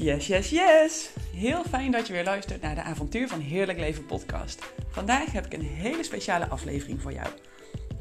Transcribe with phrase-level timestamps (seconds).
[0.00, 1.10] Yes, yes, yes!
[1.34, 4.72] Heel fijn dat je weer luistert naar de Avontuur van Heerlijk Leven podcast.
[4.90, 7.26] Vandaag heb ik een hele speciale aflevering voor jou.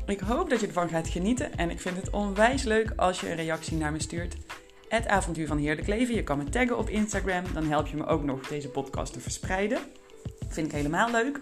[0.05, 3.29] Ik hoop dat je ervan gaat genieten en ik vind het onwijs leuk als je
[3.29, 4.35] een reactie naar me stuurt.
[4.87, 6.15] Het Avontuur van Heerlijk Leven.
[6.15, 9.19] Je kan me taggen op Instagram, dan help je me ook nog deze podcast te
[9.19, 9.79] verspreiden.
[10.47, 11.39] Vind ik helemaal leuk.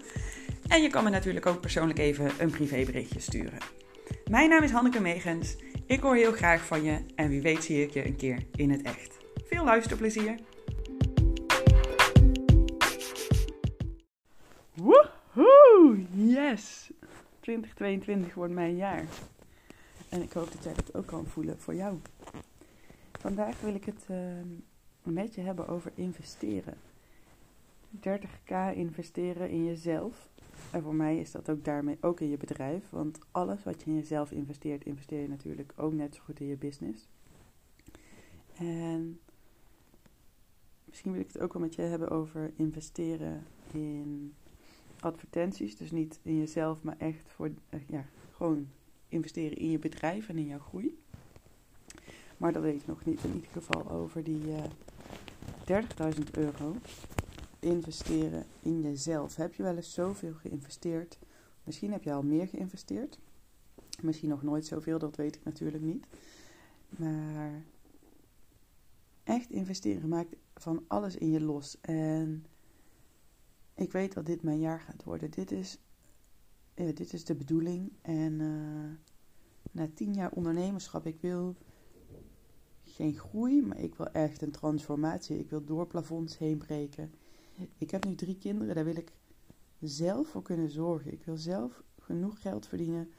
[0.68, 3.58] En je kan me natuurlijk ook persoonlijk even een privéberichtje sturen.
[4.30, 5.56] Mijn naam is Hanneke Megens.
[5.86, 8.70] Ik hoor heel graag van je en wie weet zie ik je een keer in
[8.70, 9.16] het echt.
[9.48, 10.38] Veel luisterplezier!
[16.48, 16.90] Yes!
[17.40, 19.04] 2022 wordt mijn jaar.
[20.08, 21.98] En ik hoop dat jij dat ook kan voelen voor jou.
[23.12, 24.18] Vandaag wil ik het uh,
[25.02, 26.76] met je hebben over investeren.
[27.96, 30.28] 30k investeren in jezelf.
[30.70, 32.90] En voor mij is dat ook daarmee ook in je bedrijf.
[32.90, 36.46] Want alles wat je in jezelf investeert, investeer je natuurlijk ook net zo goed in
[36.46, 37.08] je business.
[38.54, 39.20] En
[40.84, 44.34] misschien wil ik het ook wel met je hebben over investeren in
[45.00, 45.76] advertenties.
[45.76, 48.68] Dus niet in jezelf, maar echt voor uh, ja, gewoon
[49.08, 50.98] investeren in je bedrijf en in jouw groei.
[52.36, 53.24] Maar dat weet ik nog niet.
[53.24, 54.64] In ieder geval over die uh,
[56.16, 56.76] 30.000 euro
[57.60, 59.36] investeren in jezelf.
[59.36, 61.18] Heb je wel eens zoveel geïnvesteerd?
[61.64, 63.18] Misschien heb je al meer geïnvesteerd.
[64.02, 66.06] Misschien nog nooit zoveel, dat weet ik natuurlijk niet.
[66.88, 67.62] Maar
[69.24, 71.80] echt investeren maakt van alles in je los.
[71.80, 72.46] En
[73.78, 75.30] ik weet dat dit mijn jaar gaat worden.
[75.30, 75.78] Dit is,
[76.74, 77.92] ja, dit is de bedoeling.
[78.02, 78.90] En uh,
[79.70, 81.56] na tien jaar ondernemerschap, ik wil
[82.84, 85.38] geen groei, maar ik wil echt een transformatie.
[85.38, 87.14] Ik wil door plafonds heen breken.
[87.78, 89.12] Ik heb nu drie kinderen, daar wil ik
[89.80, 91.12] zelf voor kunnen zorgen.
[91.12, 93.10] Ik wil zelf genoeg geld verdienen,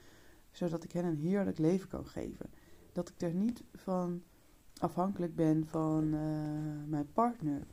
[0.52, 2.49] zodat ik hen een heerlijk leven kan geven.
[2.91, 4.23] Dat ik er niet van
[4.77, 7.67] afhankelijk ben van uh, mijn partner,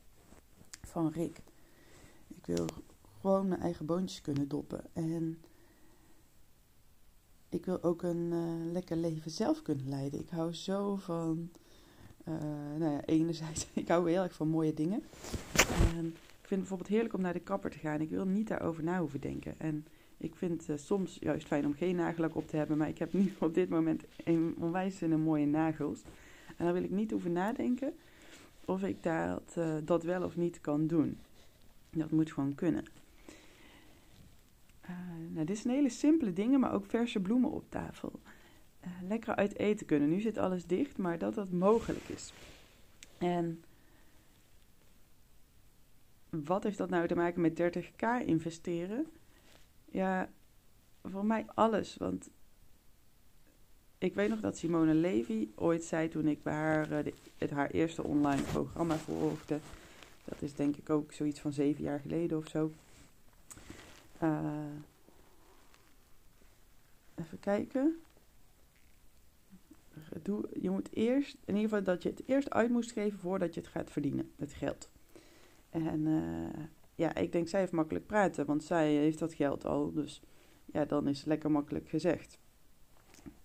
[0.81, 1.43] van Rick.
[2.47, 2.67] Ik wil
[3.21, 4.81] gewoon mijn eigen boontjes kunnen doppen.
[4.93, 5.39] En
[7.49, 10.21] ik wil ook een uh, lekker leven zelf kunnen leiden.
[10.21, 11.51] Ik hou zo van,
[12.29, 12.35] uh,
[12.79, 15.03] nou ja, enerzijds, ik hou heel erg van mooie dingen.
[15.95, 18.01] En ik vind het bijvoorbeeld heerlijk om naar de kapper te gaan.
[18.01, 19.55] Ik wil niet daarover na hoeven denken.
[19.59, 19.87] En
[20.17, 22.77] ik vind uh, soms juist fijn om geen nagellak op te hebben.
[22.77, 26.03] Maar ik heb nu op dit moment een onwijs mooie nagels.
[26.57, 27.93] En dan wil ik niet hoeven nadenken
[28.65, 31.19] of ik dat, dat wel of niet kan doen.
[31.99, 32.85] Dat moet gewoon kunnen.
[34.83, 34.91] Uh,
[35.31, 38.21] nou, dit zijn hele simpele dingen, maar ook verse bloemen op tafel.
[38.85, 40.09] Uh, lekker uit eten kunnen.
[40.09, 42.33] Nu zit alles dicht, maar dat dat mogelijk is.
[43.19, 43.65] En
[46.31, 49.07] wat heeft dat nou te maken met 30k investeren?
[49.85, 50.29] Ja,
[51.03, 51.97] voor mij alles.
[51.97, 52.31] Want
[53.99, 57.71] ik weet nog dat Simone Levy ooit zei toen ik bij haar de, het haar
[57.71, 59.59] eerste online programma volgde.
[60.27, 62.73] Dat is denk ik ook zoiets van zeven jaar geleden of zo.
[64.23, 64.65] Uh,
[67.15, 68.01] even kijken.
[70.23, 73.55] Doe, je moet eerst, in ieder geval dat je het eerst uit moest geven voordat
[73.55, 74.91] je het gaat verdienen, het geld.
[75.71, 79.93] En uh, ja, ik denk zij heeft makkelijk praten, want zij heeft dat geld al.
[79.93, 80.23] Dus
[80.65, 82.39] ja, dan is het lekker makkelijk gezegd.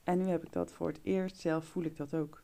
[0.03, 2.43] En nu heb ik dat voor het eerst, zelf voel ik dat ook.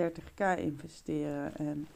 [0.00, 1.86] 30k investeren en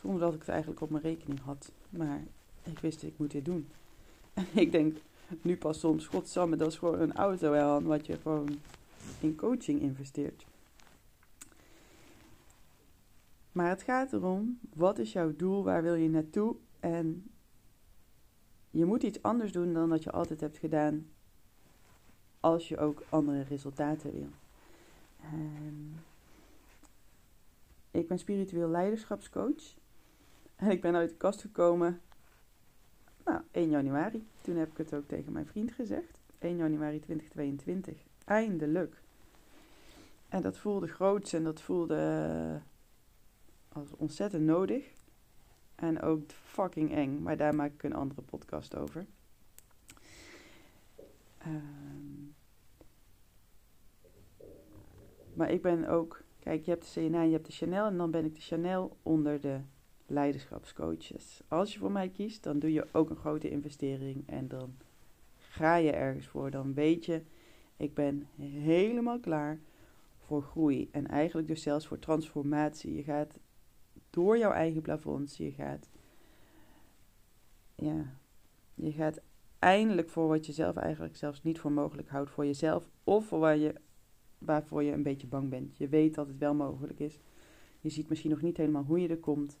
[0.00, 1.72] zonder dat ik het eigenlijk op mijn rekening had.
[1.90, 2.22] Maar
[2.62, 3.68] ik wist, ik moet dit doen.
[4.34, 4.96] En ik denk
[5.42, 8.58] nu pas soms, godsamme, dat is gewoon een auto wat je gewoon
[9.20, 10.46] in coaching investeert.
[13.52, 16.56] Maar het gaat erom, wat is jouw doel, waar wil je naartoe?
[16.80, 17.30] En
[18.70, 21.06] je moet iets anders doen dan dat je altijd hebt gedaan
[22.40, 24.28] als je ook andere resultaten wil.
[25.20, 25.94] En
[27.90, 29.78] ik ben spiritueel leiderschapscoach.
[30.56, 32.00] En ik ben uit de kast gekomen,
[33.24, 34.26] nou, 1 januari.
[34.40, 36.20] Toen heb ik het ook tegen mijn vriend gezegd.
[36.38, 37.96] 1 januari 2022.
[38.24, 39.02] Eindelijk.
[40.28, 42.60] En dat voelde groots en dat voelde
[43.68, 44.92] als ontzettend nodig.
[45.74, 47.22] En ook fucking eng.
[47.22, 49.06] Maar daar maak ik een andere podcast over.
[51.46, 52.34] Um,
[55.34, 58.10] maar ik ben ook, kijk, je hebt de CNA, je hebt de Chanel en dan
[58.10, 59.60] ben ik de Chanel onder de
[60.06, 61.42] leiderschapscoaches.
[61.48, 64.76] Als je voor mij kiest, dan doe je ook een grote investering en dan
[65.38, 66.50] ga je ergens voor.
[66.50, 67.22] Dan weet je,
[67.76, 69.60] ik ben helemaal klaar
[70.18, 72.94] voor groei en eigenlijk dus zelfs voor transformatie.
[72.94, 73.38] Je gaat
[74.10, 75.88] door jouw eigen plafonds, je gaat,
[77.74, 78.16] ja,
[78.74, 79.20] je gaat
[79.58, 83.38] eindelijk voor wat je zelf eigenlijk zelfs niet voor mogelijk houdt voor jezelf of voor
[83.38, 83.74] waar je,
[84.40, 85.76] waarvoor je een beetje bang bent.
[85.76, 87.18] Je weet dat het wel mogelijk is.
[87.80, 89.58] Je ziet misschien nog niet helemaal hoe je er komt,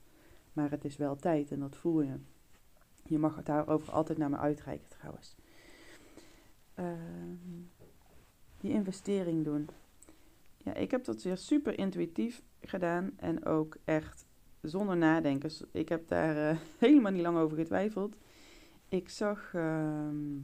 [0.52, 2.14] maar het is wel tijd en dat voel je.
[3.04, 5.36] Je mag het daarover altijd naar me uitreiken trouwens.
[6.74, 7.60] Ehm,
[8.60, 9.68] die investering doen.
[10.56, 14.26] Ja, ik heb dat weer super intuïtief gedaan en ook echt
[14.60, 15.50] zonder nadenken.
[15.72, 18.16] Ik heb daar uh, helemaal niet lang over getwijfeld.
[18.88, 20.38] Ik zag ehm,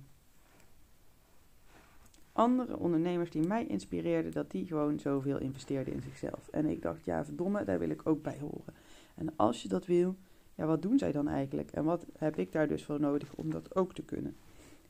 [2.36, 6.48] andere ondernemers die mij inspireerden, dat die gewoon zoveel investeerden in zichzelf.
[6.50, 8.74] En ik dacht, ja, verdomme, daar wil ik ook bij horen.
[9.14, 10.16] En als je dat wil,
[10.54, 11.70] ja, wat doen zij dan eigenlijk?
[11.70, 14.36] En wat heb ik daar dus voor nodig om dat ook te kunnen?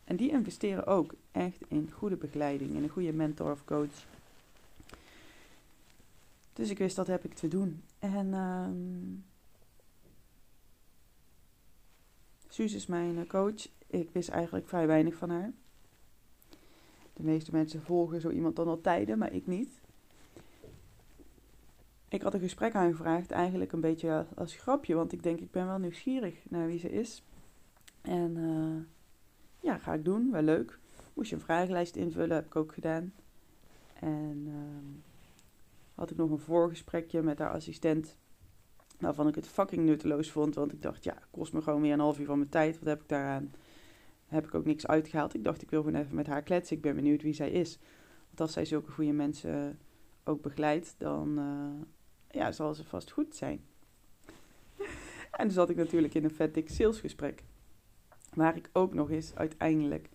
[0.04, 4.06] En die investeren ook echt in goede begeleiding, in een goede mentor of coach.
[6.52, 7.82] Dus ik wist dat heb ik te doen.
[7.98, 9.24] En um,
[12.48, 13.68] Suus is mijn coach.
[13.86, 15.52] Ik wist eigenlijk vrij weinig van haar.
[17.16, 19.80] De meeste mensen volgen zo iemand dan al tijden, maar ik niet.
[22.08, 25.66] Ik had een gesprek aangevraagd, eigenlijk een beetje als grapje, want ik denk ik ben
[25.66, 27.24] wel nieuwsgierig naar wie ze is.
[28.00, 28.82] En uh,
[29.60, 30.78] ja, ga ik doen, wel leuk.
[31.14, 33.12] Moest je een vragenlijst invullen, heb ik ook gedaan.
[34.00, 35.00] En uh,
[35.94, 38.16] had ik nog een voorgesprekje met haar assistent,
[38.98, 42.00] waarvan ik het fucking nutteloos vond, want ik dacht, ja, kost me gewoon weer een
[42.00, 43.52] half uur van mijn tijd, wat heb ik daaraan?
[44.26, 45.34] Heb ik ook niks uitgehaald.
[45.34, 46.76] Ik dacht, ik wil gewoon even met haar kletsen.
[46.76, 47.78] Ik ben benieuwd wie zij is.
[48.26, 49.78] Want als zij zulke goede mensen
[50.24, 53.60] ook begeleidt, dan uh, ja, zal ze vast goed zijn.
[55.38, 57.44] en dan zat ik natuurlijk in een vet dik salesgesprek.
[58.34, 60.08] Waar ik ook nog eens uiteindelijk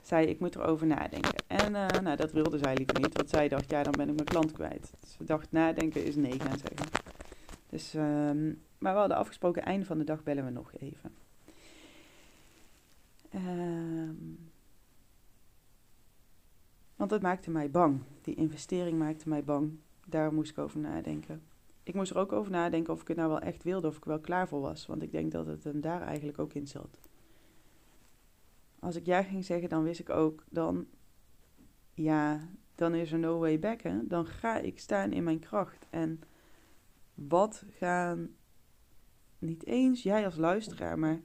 [0.00, 1.44] zei, ik moet erover nadenken.
[1.46, 4.14] En uh, nou, dat wilde zij liever niet, want zij dacht, ja, dan ben ik
[4.14, 4.92] mijn klant kwijt.
[5.00, 6.86] Dus dacht, nadenken is nee gaan zeggen.
[7.70, 11.23] Dus, um, maar we hadden afgesproken, einde van de dag bellen we nog even.
[13.34, 14.50] Um,
[16.96, 18.00] want het maakte mij bang.
[18.22, 19.78] Die investering maakte mij bang.
[20.06, 21.42] Daar moest ik over nadenken.
[21.82, 24.04] Ik moest er ook over nadenken of ik het nou wel echt wilde, of ik
[24.04, 24.86] wel klaar voor was.
[24.86, 26.98] Want ik denk dat het hem daar eigenlijk ook in zat.
[28.78, 30.86] Als ik ja ging zeggen, dan wist ik ook, dan,
[31.94, 33.80] ja, dan is er no way back.
[33.80, 34.06] Hè?
[34.06, 35.86] Dan ga ik staan in mijn kracht.
[35.90, 36.20] En
[37.14, 38.34] wat gaan
[39.38, 41.20] niet eens jij als luisteraar, maar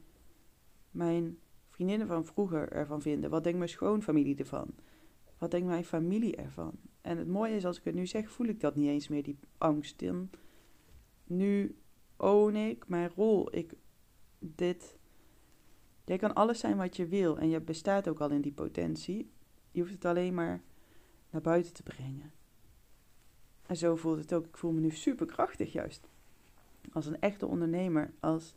[0.91, 1.37] mijn
[1.79, 3.29] vriendinnen van vroeger ervan vinden?
[3.29, 4.67] Wat denkt mijn schoonfamilie ervan?
[5.37, 6.73] Wat denkt mijn familie ervan?
[7.01, 9.23] En het mooie is, als ik het nu zeg, voel ik dat niet eens meer,
[9.23, 10.03] die angst.
[11.23, 11.75] Nu
[12.17, 13.55] own ik mijn rol.
[13.55, 13.73] Ik,
[14.39, 14.97] dit,
[16.05, 19.31] jij kan alles zijn wat je wil en je bestaat ook al in die potentie.
[19.71, 20.63] Je hoeft het alleen maar
[21.29, 22.31] naar buiten te brengen.
[23.65, 24.45] En zo voelt het ook.
[24.45, 26.09] Ik voel me nu super krachtig juist.
[26.91, 28.55] Als een echte ondernemer, als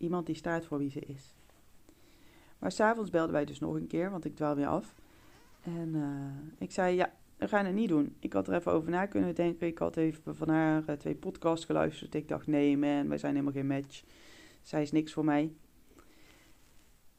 [0.00, 1.34] iemand die staat voor wie ze is.
[2.58, 4.94] Maar s'avonds belden wij dus nog een keer, want ik dwaal weer af.
[5.60, 8.16] En uh, ik zei, ja, we gaan het niet doen.
[8.18, 9.66] Ik had er even over na kunnen denken.
[9.66, 12.14] Ik had even van haar uh, twee podcasts geluisterd.
[12.14, 14.02] Ik dacht, nee man, wij zijn helemaal geen match.
[14.62, 15.52] Zij is niks voor mij.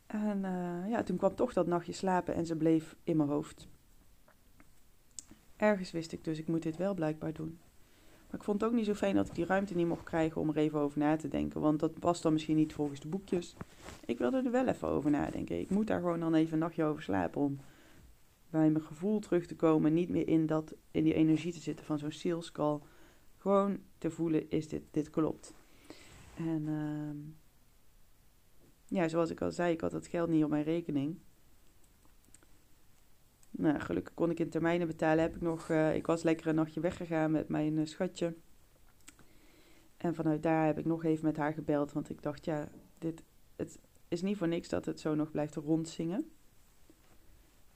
[0.07, 3.67] En uh, ja, toen kwam toch dat nachtje slapen en ze bleef in mijn hoofd.
[5.55, 7.59] Ergens wist ik dus, ik moet dit wel blijkbaar doen.
[8.31, 10.41] Maar ik vond het ook niet zo fijn dat ik die ruimte niet mocht krijgen
[10.41, 11.61] om er even over na te denken.
[11.61, 13.55] Want dat past dan misschien niet volgens de boekjes.
[14.05, 15.59] Ik wilde er wel even over nadenken.
[15.59, 17.59] Ik moet daar gewoon dan even een nachtje over slapen om
[18.49, 19.93] bij mijn gevoel terug te komen.
[19.93, 22.51] Niet meer in, dat, in die energie te zitten van zo'n sales.
[23.37, 25.53] Gewoon te voelen, is dit, dit klopt.
[26.35, 27.31] En uh,
[28.85, 31.17] ja, zoals ik al zei, ik had dat geld niet op mijn rekening.
[33.51, 35.23] Nou, gelukkig kon ik in termijnen betalen.
[35.23, 38.35] Heb ik, nog, uh, ik was lekker een nachtje weggegaan met mijn uh, schatje.
[39.97, 41.91] En vanuit daar heb ik nog even met haar gebeld.
[41.91, 43.23] Want ik dacht, ja, dit,
[43.55, 46.31] het is niet voor niks dat het zo nog blijft rondzingen.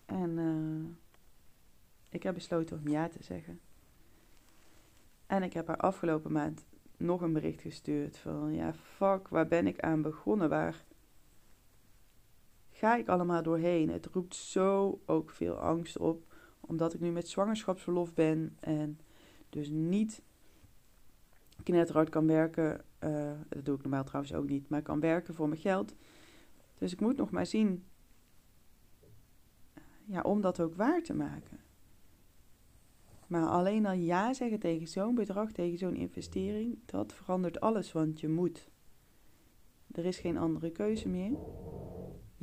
[0.06, 0.86] En uh,
[2.10, 3.60] ik heb besloten om ja te zeggen.
[5.28, 6.66] En ik heb haar afgelopen maand
[6.98, 10.50] nog een bericht gestuurd van, ja, fuck, waar ben ik aan begonnen?
[10.50, 10.86] Waar
[12.86, 13.90] ga ik allemaal doorheen?
[13.90, 19.00] Het roept zo ook veel angst op, omdat ik nu met zwangerschapsverlof ben en
[19.50, 20.22] dus niet
[21.64, 22.86] knetterhard kan werken.
[23.04, 25.96] Uh, dat doe ik normaal trouwens ook niet, maar kan werken voor mijn geld.
[26.78, 27.84] Dus ik moet nog maar zien
[30.04, 31.60] ja, om dat ook waar te maken.
[33.28, 38.20] Maar alleen al ja zeggen tegen zo'n bedrag, tegen zo'n investering, dat verandert alles, want
[38.20, 38.70] je moet.
[39.92, 41.38] Er is geen andere keuze meer.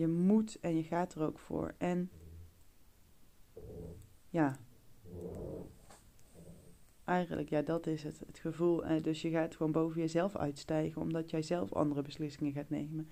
[0.03, 1.75] Je moet en je gaat er ook voor.
[1.79, 2.11] En
[4.29, 4.57] ja,
[7.05, 8.85] eigenlijk, ja, dat is het, het gevoel.
[8.85, 13.11] En dus je gaat gewoon boven jezelf uitstijgen, omdat jij zelf andere beslissingen gaat nemen.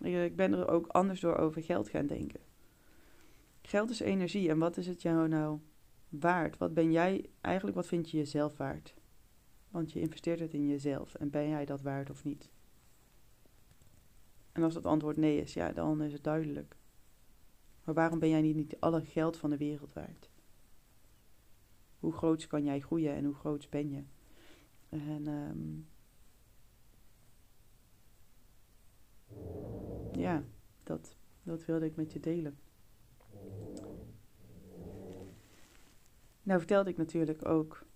[0.00, 2.40] Ik ben er ook anders door over geld gaan denken.
[3.62, 5.58] Geld is energie en wat is het jou nou
[6.08, 6.58] waard?
[6.58, 8.94] Wat ben jij, eigenlijk wat vind je jezelf waard?
[9.70, 11.14] Want je investeert het in jezelf.
[11.14, 12.53] En ben jij dat waard of niet?
[14.54, 16.76] En als het antwoord nee is, ja, dan is het duidelijk.
[17.84, 20.30] Maar waarom ben jij niet, niet alle geld van de wereld waard?
[21.98, 24.02] Hoe groot kan jij groeien en hoe groot ben je?
[24.88, 25.88] En um,
[30.12, 30.44] ja,
[30.82, 32.58] dat, dat wilde ik met je delen.
[36.42, 37.86] Nou vertelde ik natuurlijk ook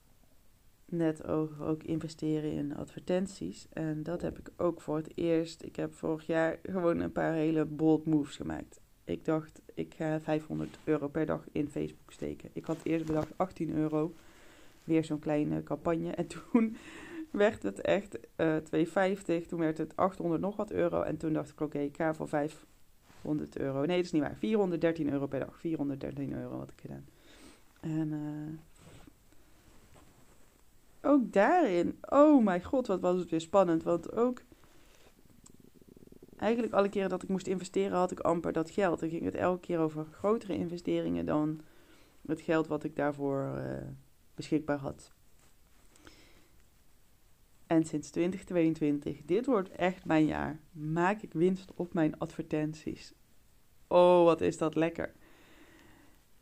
[0.91, 3.67] net over ook investeren in advertenties.
[3.73, 5.63] En dat heb ik ook voor het eerst.
[5.63, 8.81] Ik heb vorig jaar gewoon een paar hele bold moves gemaakt.
[9.05, 12.51] Ik dacht, ik ga 500 euro per dag in Facebook steken.
[12.53, 14.15] Ik had eerst bedacht 18 euro.
[14.85, 16.11] Weer zo'n kleine campagne.
[16.11, 16.77] En toen
[17.31, 19.47] werd het echt uh, eh, 2,50.
[19.47, 21.03] Toen werd het 800 nog wat euro.
[21.03, 23.79] En toen dacht ik, oké, ik ga voor 500 euro.
[23.85, 24.37] Nee, dat is niet waar.
[24.37, 25.59] 413 euro per dag.
[25.59, 27.07] 413 euro had ik gedaan.
[27.81, 28.59] En uh,
[31.09, 33.83] ook daarin, oh mijn god, wat was het weer spannend.
[33.83, 34.43] Want ook
[36.37, 39.01] eigenlijk alle keren dat ik moest investeren had ik amper dat geld.
[39.01, 41.61] Dan ging het elke keer over grotere investeringen dan
[42.27, 43.73] het geld wat ik daarvoor uh,
[44.35, 45.13] beschikbaar had.
[47.67, 53.15] En sinds 2022, dit wordt echt mijn jaar, maak ik winst op mijn advertenties.
[53.87, 55.13] Oh, wat is dat lekker.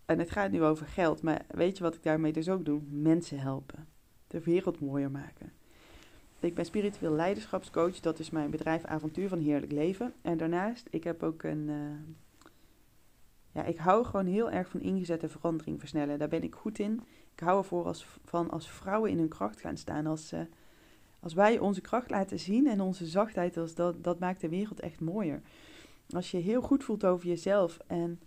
[0.05, 2.81] En het gaat nu over geld, maar weet je wat ik daarmee dus ook doe?
[2.89, 3.96] Mensen helpen.
[4.27, 5.53] De wereld mooier maken.
[6.41, 10.15] Ik ben spiritueel leiderschapscoach, dat is mijn bedrijf Avontuur van Heerlijk Leven.
[10.23, 11.69] En daarnaast, ik heb ook een...
[11.69, 12.53] Uh,
[13.53, 16.19] ja, ik hou gewoon heel erg van ingezette verandering versnellen.
[16.19, 17.03] Daar ben ik goed in.
[17.33, 20.07] Ik hou ervoor als, van als vrouwen in hun kracht gaan staan.
[20.07, 20.41] Als, uh,
[21.21, 24.81] als wij onze kracht laten zien en onze zachtheid, als dat, dat maakt de wereld
[24.81, 25.41] echt mooier.
[26.11, 28.21] Als je heel goed voelt over jezelf en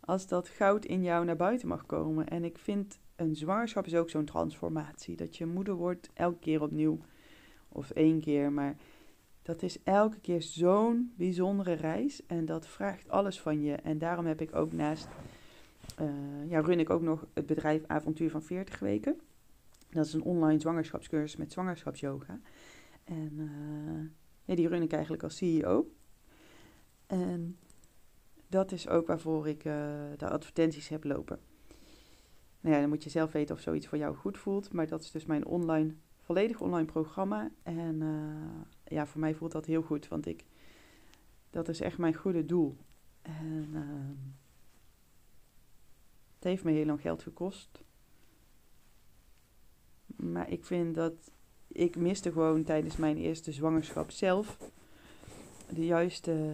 [0.00, 2.28] als dat goud in jou naar buiten mag komen.
[2.28, 5.16] En ik vind een zwangerschap is ook zo'n transformatie.
[5.16, 6.98] Dat je moeder wordt elke keer opnieuw.
[7.68, 8.76] Of één keer, maar
[9.42, 12.26] dat is elke keer zo'n bijzondere reis.
[12.26, 13.74] En dat vraagt alles van je.
[13.74, 15.08] En daarom heb ik ook naast,
[16.00, 19.20] uh, ja, run ik ook nog het bedrijf Avontuur van 40 weken.
[19.90, 22.40] Dat is een online zwangerschapscursus met zwangerschapsyoga.
[23.04, 24.10] En uh,
[24.44, 25.90] ja, die run ik eigenlijk als CEO.
[27.06, 27.58] En
[28.48, 29.72] dat is ook waarvoor ik uh,
[30.16, 31.49] de advertenties heb lopen.
[32.60, 34.72] Nou ja, dan moet je zelf weten of zoiets voor jou goed voelt.
[34.72, 37.50] Maar dat is dus mijn online, volledig online programma.
[37.62, 40.44] En uh, ja, voor mij voelt dat heel goed, want ik,
[41.50, 42.76] dat is echt mijn goede doel.
[43.22, 43.80] En uh,
[46.34, 47.82] het heeft me heel lang geld gekost.
[50.06, 51.30] Maar ik vind dat
[51.68, 54.58] ik miste gewoon tijdens mijn eerste zwangerschap zelf
[55.74, 56.52] de juiste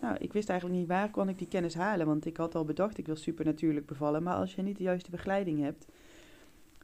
[0.00, 2.06] nou, ik wist eigenlijk niet waar kon ik die kennis halen.
[2.06, 4.22] Want ik had al bedacht, ik wil supernatuurlijk bevallen.
[4.22, 5.86] Maar als je niet de juiste begeleiding hebt,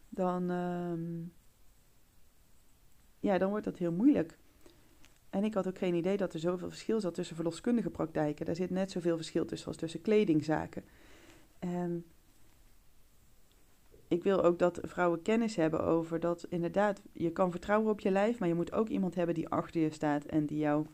[0.08, 1.26] dan, uh,
[3.20, 4.38] ja, dan wordt dat heel moeilijk.
[5.30, 8.46] En ik had ook geen idee dat er zoveel verschil zat tussen verloskundige praktijken.
[8.46, 10.84] Daar zit net zoveel verschil tussen als tussen kledingzaken.
[11.58, 12.04] En
[14.08, 18.10] ik wil ook dat vrouwen kennis hebben over dat inderdaad, je kan vertrouwen op je
[18.10, 20.86] lijf, maar je moet ook iemand hebben die achter je staat en die jou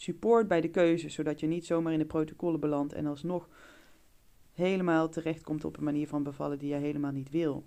[0.00, 3.48] support bij de keuze, zodat je niet zomaar in de protocollen belandt en alsnog
[4.52, 7.64] helemaal terechtkomt op een manier van bevallen die je helemaal niet wil.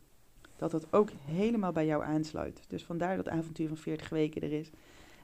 [0.55, 2.63] Dat dat ook helemaal bij jou aansluit.
[2.67, 4.71] Dus vandaar dat avontuur van 40 weken er is.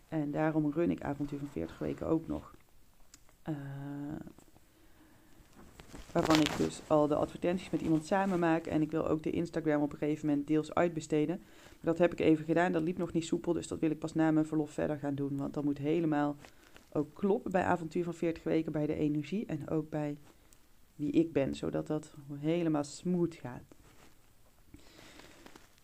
[0.08, 2.56] En daarom run ik avontuur van 40 weken ook nog.
[3.50, 3.56] Uh,
[6.12, 8.66] waarvan ik dus al de advertenties met iemand samen maak.
[8.66, 11.38] En ik wil ook de Instagram op een gegeven moment deels uitbesteden.
[11.40, 12.72] Maar dat heb ik even gedaan.
[12.72, 13.54] Dat liep nog niet soepel.
[13.54, 15.38] Dus dat wil ik pas na mijn verlof verder gaan doen.
[15.38, 16.36] Want dat moet helemaal
[16.98, 20.18] ook kloppen bij avontuur van 40 weken, bij de energie en ook bij
[20.96, 23.64] wie ik ben, zodat dat helemaal smooth gaat.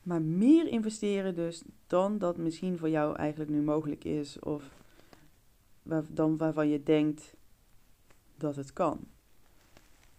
[0.04, 4.64] Maar meer investeren dus dan dat misschien voor jou eigenlijk nu mogelijk is of
[6.08, 7.34] dan waarvan je denkt
[8.36, 9.00] dat het kan.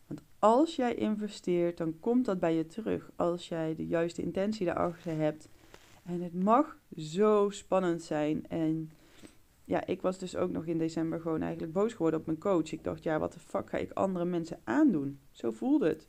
[0.07, 3.11] Want als jij investeert, dan komt dat bij je terug.
[3.17, 5.49] Als jij de juiste intentie daarachter hebt.
[6.05, 8.91] En het mag zo spannend zijn en
[9.65, 12.73] ja, ik was dus ook nog in december gewoon eigenlijk boos geworden op mijn coach.
[12.73, 15.19] Ik dacht, ja, wat de fuck ga ik andere mensen aandoen?
[15.31, 16.07] Zo voelde het.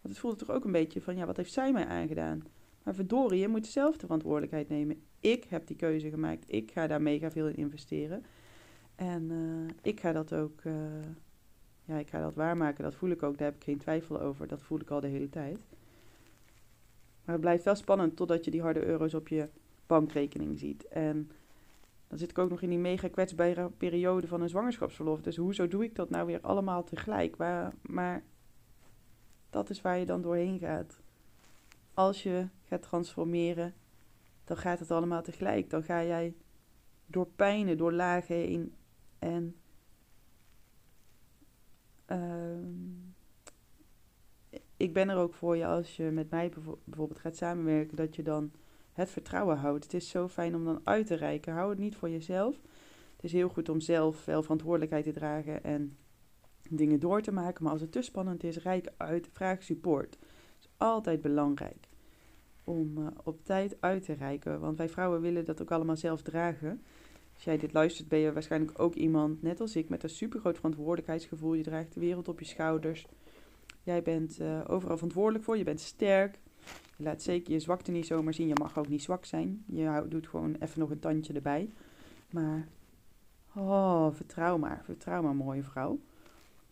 [0.00, 2.42] Want het voelde toch ook een beetje van, ja, wat heeft zij mij aangedaan?
[2.82, 5.02] Maar verdorie, je moet zelf de verantwoordelijkheid nemen.
[5.20, 6.44] Ik heb die keuze gemaakt.
[6.46, 8.24] Ik ga daar mega veel in investeren.
[8.94, 10.74] En uh, ik ga dat ook, uh,
[11.84, 12.84] ja, ik ga dat waarmaken.
[12.84, 14.46] Dat voel ik ook, daar heb ik geen twijfel over.
[14.46, 15.58] Dat voel ik al de hele tijd.
[17.24, 19.48] Maar het blijft wel spannend totdat je die harde euro's op je
[19.86, 20.88] bankrekening ziet.
[20.88, 21.30] En
[22.06, 25.20] dan zit ik ook nog in die mega kwetsbare periode van een zwangerschapsverlof.
[25.20, 27.36] Dus hoezo doe ik dat nou weer allemaal tegelijk?
[27.36, 28.24] Waar, maar
[29.50, 31.00] dat is waar je dan doorheen gaat.
[31.94, 33.74] Als je gaat transformeren
[34.46, 35.70] dan gaat het allemaal tegelijk.
[35.70, 36.34] Dan ga jij
[37.06, 38.74] door pijnen, door lagen heen.
[39.18, 39.56] En
[42.10, 42.66] uh,
[44.76, 46.52] ik ben er ook voor je als je met mij
[46.84, 48.52] bijvoorbeeld gaat samenwerken, dat je dan
[48.96, 49.84] het vertrouwen houdt.
[49.84, 51.52] Het is zo fijn om dan uit te reiken.
[51.52, 52.54] Hou het niet voor jezelf.
[53.16, 55.96] Het is heel goed om zelf wel verantwoordelijkheid te dragen en
[56.70, 57.62] dingen door te maken.
[57.62, 59.28] Maar als het te spannend is, reik uit.
[59.32, 60.14] Vraag support.
[60.20, 61.88] Het is altijd belangrijk
[62.64, 64.60] om uh, op tijd uit te reiken.
[64.60, 66.82] Want wij vrouwen willen dat ook allemaal zelf dragen.
[67.34, 70.56] Als jij dit luistert, ben je waarschijnlijk ook iemand, net als ik, met een supergroot
[70.56, 71.54] verantwoordelijkheidsgevoel.
[71.54, 73.06] Je draagt de wereld op je schouders.
[73.82, 75.56] Jij bent uh, overal verantwoordelijk voor.
[75.56, 76.38] Je bent sterk.
[76.96, 78.48] Je laat zeker je zwakte niet zomaar zien.
[78.48, 79.64] Je mag ook niet zwak zijn.
[79.66, 81.70] Je doet gewoon even nog een tandje erbij.
[82.30, 82.68] Maar,
[83.54, 84.80] oh, vertrouw maar.
[84.84, 85.98] Vertrouw maar, mooie vrouw.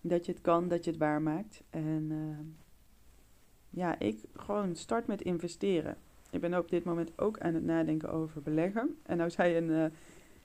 [0.00, 1.62] Dat je het kan, dat je het waarmaakt.
[1.70, 2.38] En uh,
[3.70, 5.96] ja, ik gewoon start met investeren.
[6.30, 8.96] Ik ben op dit moment ook aan het nadenken over beleggen.
[9.02, 9.84] En nou zei een uh,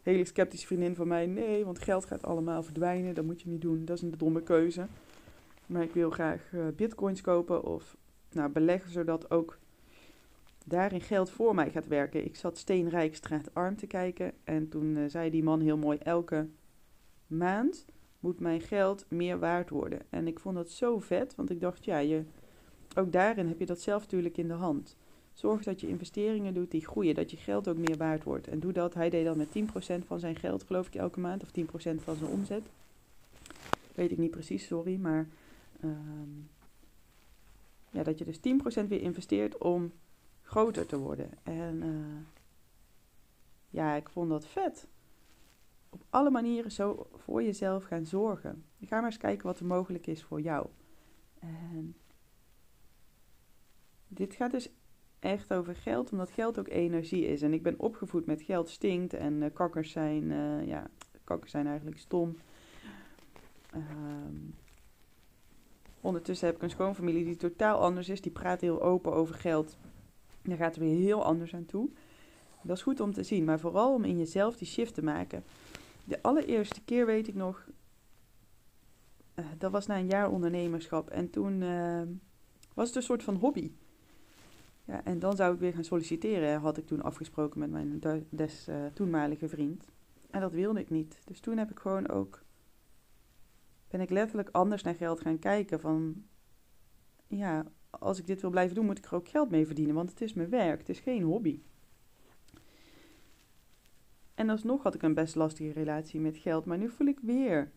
[0.01, 3.15] hele sceptische vriendin van mij: nee, want geld gaat allemaal verdwijnen.
[3.15, 3.85] Dat moet je niet doen.
[3.85, 4.87] Dat is een domme keuze.
[5.65, 7.97] Maar ik wil graag uh, bitcoins kopen of
[8.31, 9.59] nou, beleggen, zodat ook
[10.65, 12.25] daarin geld voor mij gaat werken.
[12.25, 16.47] Ik zat steenrijk straatarm te kijken en toen uh, zei die man heel mooi: elke
[17.27, 17.85] maand
[18.19, 20.01] moet mijn geld meer waard worden.
[20.09, 22.23] En ik vond dat zo vet, want ik dacht, ja, je,
[22.95, 24.97] ook daarin heb je dat zelf natuurlijk in de hand.
[25.33, 28.47] Zorg dat je investeringen doet die groeien, dat je geld ook meer waard wordt.
[28.47, 28.93] En doe dat.
[28.93, 29.47] Hij deed dat met
[30.01, 32.63] 10% van zijn geld, geloof ik, elke maand, of 10% van zijn omzet.
[33.95, 35.27] Weet ik niet precies, sorry, maar
[35.81, 36.29] Ehm,
[37.91, 38.39] ja, dat je dus
[38.83, 39.91] 10% weer investeert om
[40.41, 41.29] groter te worden.
[41.43, 42.25] En uh,
[43.69, 44.87] ja, ik vond dat vet.
[45.89, 48.65] Op alle manieren zo voor jezelf gaan zorgen.
[48.81, 50.67] Ga maar eens kijken wat er mogelijk is voor jou.
[51.39, 51.95] En
[54.07, 54.69] dit gaat dus
[55.19, 57.41] echt over geld, omdat geld ook energie is.
[57.41, 60.87] En ik ben opgevoed met geld stinkt en uh, kakkers zijn, uh, ja,
[61.23, 62.37] kakkers zijn eigenlijk stom.
[63.75, 64.55] Um,
[66.01, 68.21] Ondertussen heb ik een schoonfamilie die totaal anders is.
[68.21, 69.77] Die praat heel open over geld.
[70.41, 71.89] Daar gaat er weer heel anders aan toe.
[72.61, 75.43] Dat is goed om te zien, maar vooral om in jezelf die shift te maken.
[76.03, 77.67] De allereerste keer weet ik nog,
[79.35, 81.09] uh, dat was na een jaar ondernemerschap.
[81.09, 82.01] En toen uh,
[82.73, 83.71] was het een soort van hobby.
[84.85, 88.67] Ja, en dan zou ik weer gaan solliciteren, had ik toen afgesproken met mijn des
[88.69, 89.85] uh, toenmalige vriend.
[90.29, 91.19] En dat wilde ik niet.
[91.25, 92.41] Dus toen heb ik gewoon ook
[93.89, 95.79] ben ik letterlijk anders naar geld gaan kijken.
[95.79, 96.23] Van
[97.27, 99.95] ja, als ik dit wil blijven doen, moet ik er ook geld mee verdienen.
[99.95, 101.61] Want het is mijn werk, het is geen hobby.
[104.35, 106.65] En alsnog had ik een best lastige relatie met geld.
[106.65, 107.71] Maar nu voel ik weer.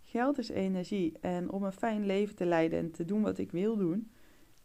[0.00, 1.18] Geld is energie.
[1.20, 4.10] En om een fijn leven te leiden en te doen wat ik wil doen,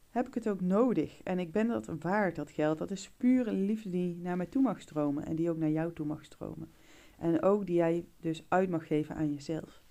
[0.09, 1.21] heb ik het ook nodig.
[1.23, 2.77] En ik ben dat waard, dat geld.
[2.77, 5.25] Dat is pure liefde die naar mij toe mag stromen.
[5.25, 6.71] En die ook naar jou toe mag stromen.
[7.17, 9.81] En ook die jij dus uit mag geven aan jezelf.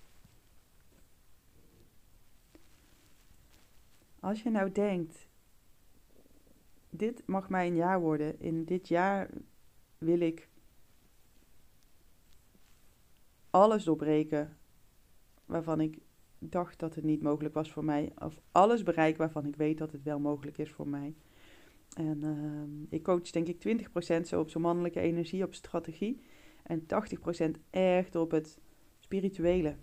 [4.21, 5.29] Als je nou denkt,
[6.89, 8.39] dit mag mijn jaar worden.
[8.39, 9.29] In dit jaar
[9.97, 10.49] wil ik
[13.49, 14.57] alles doorbreken
[15.45, 15.97] waarvan ik
[16.39, 18.11] dacht dat het niet mogelijk was voor mij.
[18.17, 21.15] Of alles bereiken waarvan ik weet dat het wel mogelijk is voor mij.
[21.95, 23.87] En uh, ik coach denk ik
[24.21, 26.21] 20% zo op zo'n mannelijke energie, op strategie.
[26.63, 26.85] En 80%
[27.69, 28.59] echt op het
[28.99, 29.75] spirituele.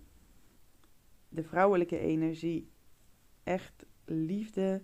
[1.29, 2.70] De vrouwelijke energie.
[3.42, 4.83] Echt liefde,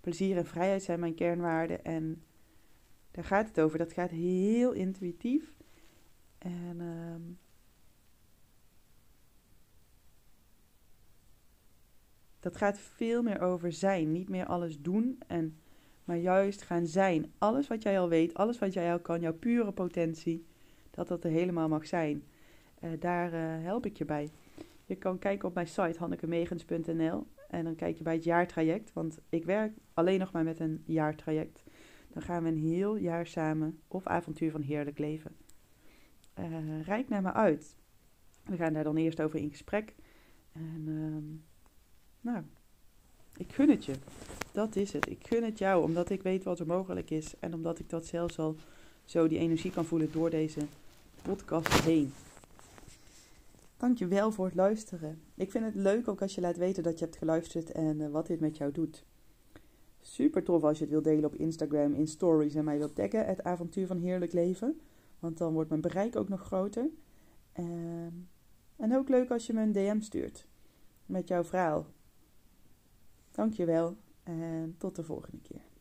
[0.00, 1.84] plezier en vrijheid zijn mijn kernwaarden.
[1.84, 2.22] En
[3.10, 3.78] daar gaat het over.
[3.78, 5.52] Dat gaat heel intuïtief.
[6.38, 7.34] En uh,
[12.40, 14.12] dat gaat veel meer over zijn.
[14.12, 15.58] Niet meer alles doen, en,
[16.04, 17.32] maar juist gaan zijn.
[17.38, 20.46] Alles wat jij al weet, alles wat jij al kan, jouw pure potentie,
[20.90, 22.24] dat dat er helemaal mag zijn.
[22.84, 24.30] Uh, daar uh, help ik je bij.
[24.86, 29.18] Je kan kijken op mijn site hannekemegens.nl en dan kijk je bij het jaartraject, want
[29.28, 31.62] ik werk alleen nog maar met een jaartraject.
[32.12, 35.36] Dan gaan we een heel jaar samen op avontuur van heerlijk leven.
[36.38, 37.76] Uh, rijk naar me uit.
[38.44, 39.94] We gaan daar dan eerst over in gesprek.
[40.52, 41.40] En uh,
[42.20, 42.42] nou,
[43.36, 43.94] ik gun het je.
[44.52, 45.08] Dat is het.
[45.08, 47.34] Ik gun het jou omdat ik weet wat er mogelijk is.
[47.38, 48.56] En omdat ik dat zelfs al
[49.04, 50.60] zo die energie kan voelen door deze
[51.22, 52.12] podcast heen.
[53.82, 55.22] Dankjewel voor het luisteren.
[55.34, 58.08] Ik vind het leuk ook als je laat weten dat je hebt geluisterd en uh,
[58.08, 59.04] wat dit met jou doet.
[60.00, 63.26] Super tof als je het wilt delen op Instagram in stories en mij wilt taggen.
[63.26, 64.80] Het avontuur van heerlijk leven.
[65.18, 66.88] Want dan wordt mijn bereik ook nog groter.
[67.58, 67.66] Uh,
[68.76, 70.46] en ook leuk als je me een DM stuurt
[71.06, 71.86] met jouw verhaal.
[73.30, 75.71] Dankjewel en tot de volgende keer.